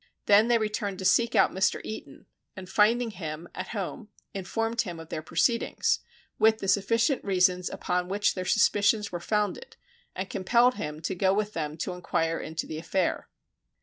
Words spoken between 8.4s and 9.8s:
suspicions were founded,